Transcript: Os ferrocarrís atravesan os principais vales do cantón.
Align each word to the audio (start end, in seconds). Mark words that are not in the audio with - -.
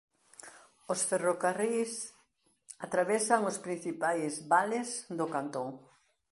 Os 0.93 0.99
ferrocarrís 1.09 1.91
atravesan 2.85 3.41
os 3.51 3.57
principais 3.65 4.33
vales 4.51 4.89
do 5.19 5.25
cantón. 5.35 5.69